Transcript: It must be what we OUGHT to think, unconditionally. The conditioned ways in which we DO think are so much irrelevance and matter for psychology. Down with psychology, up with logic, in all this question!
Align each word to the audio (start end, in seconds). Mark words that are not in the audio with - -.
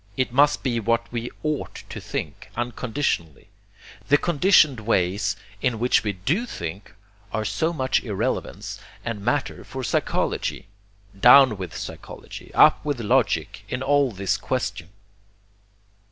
It 0.17 0.31
must 0.33 0.63
be 0.63 0.79
what 0.79 1.11
we 1.11 1.29
OUGHT 1.45 1.83
to 1.89 2.01
think, 2.01 2.49
unconditionally. 2.55 3.49
The 4.07 4.17
conditioned 4.17 4.79
ways 4.79 5.35
in 5.61 5.77
which 5.77 6.03
we 6.03 6.13
DO 6.13 6.47
think 6.47 6.95
are 7.31 7.45
so 7.45 7.71
much 7.71 8.01
irrelevance 8.01 8.79
and 9.05 9.23
matter 9.23 9.63
for 9.63 9.83
psychology. 9.83 10.65
Down 11.19 11.55
with 11.55 11.77
psychology, 11.77 12.51
up 12.55 12.83
with 12.83 12.99
logic, 12.99 13.63
in 13.69 13.83
all 13.83 14.11
this 14.11 14.37
question! 14.37 14.89